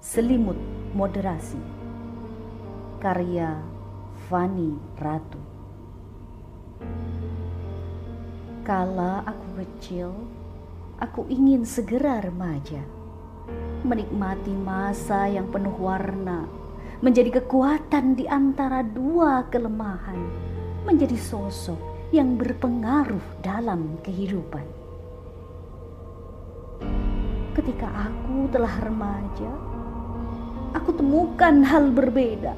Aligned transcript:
Selimut 0.00 0.56
Moderasi. 0.96 1.60
Karya 3.04 3.60
Fani 4.32 4.72
Ratu. 4.96 5.36
Kala 8.64 9.20
aku 9.28 9.60
kecil, 9.60 10.08
aku 10.96 11.28
ingin 11.28 11.68
segera 11.68 12.16
remaja. 12.24 12.80
Menikmati 13.84 14.56
masa 14.56 15.28
yang 15.28 15.52
penuh 15.52 15.76
warna 15.76 16.48
Menjadi 17.04 17.44
kekuatan 17.44 18.16
di 18.16 18.24
antara 18.24 18.80
dua 18.80 19.44
kelemahan 19.52 20.20
Menjadi 20.88 21.16
sosok 21.20 22.08
yang 22.08 22.40
berpengaruh 22.40 23.44
dalam 23.44 24.00
kehidupan. 24.00 24.64
Ketika 27.52 28.08
aku 28.08 28.48
telah 28.48 28.80
remaja, 28.80 29.52
aku 30.74 30.90
temukan 30.94 31.62
hal 31.66 31.90
berbeda. 31.90 32.54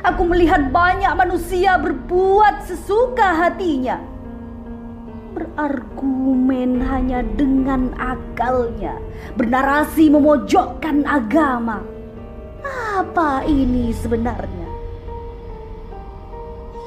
Aku 0.00 0.24
melihat 0.24 0.72
banyak 0.72 1.12
manusia 1.12 1.76
berbuat 1.76 2.64
sesuka 2.64 3.36
hatinya. 3.36 4.00
Berargumen 5.36 6.80
hanya 6.80 7.20
dengan 7.22 7.92
akalnya, 8.00 8.96
bernarasi 9.36 10.08
memojokkan 10.08 11.04
agama. 11.04 11.84
Apa 12.96 13.44
ini 13.44 13.92
sebenarnya? 13.92 14.68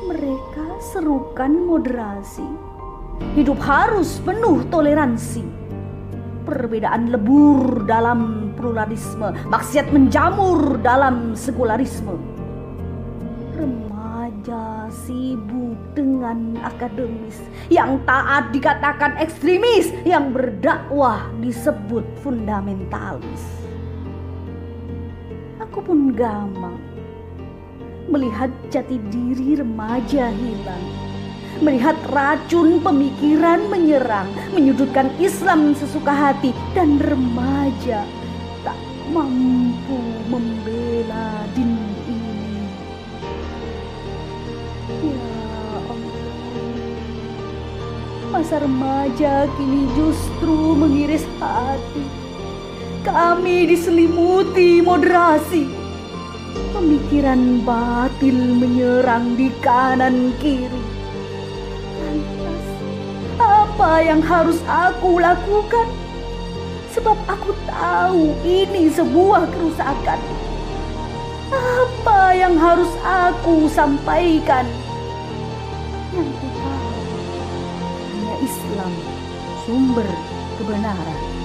Mereka 0.09 0.81
serukan 0.81 1.53
moderasi. 1.69 2.45
Hidup 3.37 3.61
harus 3.61 4.19
penuh 4.25 4.65
toleransi 4.67 5.63
perbedaan 6.43 7.09
lebur 7.09 7.87
dalam 7.87 8.51
pluralisme, 8.63 9.35
maksiat 9.51 9.91
menjamur 9.91 10.79
dalam 10.79 11.35
sekularisme. 11.35 12.15
Remaja 13.59 14.87
sibuk 14.87 15.75
dengan 15.91 16.55
akademis, 16.63 17.43
yang 17.67 17.99
taat 18.07 18.55
dikatakan 18.55 19.19
ekstremis, 19.19 19.91
yang 20.07 20.31
berdakwah 20.31 21.27
disebut 21.43 22.07
fundamentalis. 22.23 23.43
Aku 25.59 25.83
pun 25.83 26.15
gamang 26.15 26.79
melihat 28.07 28.51
jati 28.71 28.95
diri 29.11 29.59
remaja 29.59 30.31
hilang 30.31 30.85
melihat 31.63 31.95
racun 32.11 32.83
pemikiran 32.83 33.71
menyerang, 33.71 34.27
menyudutkan 34.51 35.07
Islam 35.15 35.71
sesuka 35.71 36.11
hati 36.11 36.51
dan 36.75 36.99
remaja 36.99 38.03
tak 38.63 38.79
mampu 39.11 39.99
membela 40.31 41.43
din 41.53 41.75
ini. 42.07 42.65
Ya 45.03 45.35
Allah, 45.91 46.23
masa 48.31 48.63
remaja 48.63 49.45
kini 49.59 49.91
justru 49.93 50.79
mengiris 50.79 51.27
hati. 51.37 52.07
Kami 53.03 53.67
diselimuti 53.67 54.79
moderasi. 54.79 55.67
Pemikiran 56.73 57.61
batil 57.67 58.39
menyerang 58.57 59.37
di 59.37 59.51
kanan 59.61 60.33
kiri 60.41 60.93
apa 63.83 64.05
yang 64.05 64.21
harus 64.21 64.61
aku 64.69 65.17
lakukan? 65.17 66.02
Sebab 66.93 67.17
aku 67.25 67.57
tahu 67.65 68.37
ini 68.45 68.85
sebuah 68.93 69.49
kerusakan. 69.49 70.21
Apa 71.53 72.37
yang 72.37 72.53
harus 72.53 72.89
aku 73.01 73.65
sampaikan? 73.65 74.69
Yang 76.13 76.29
ku 76.37 76.47
tahu 76.53 76.93
hanya 78.13 78.35
Islam 78.45 78.93
sumber 79.65 80.07
kebenaran. 80.61 81.42